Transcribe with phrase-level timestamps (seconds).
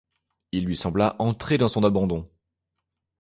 [0.51, 2.27] Il lui sembla entrer dans son abandon.